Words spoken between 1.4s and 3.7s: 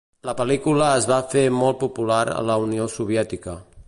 molt popular a la Unió Soviètica.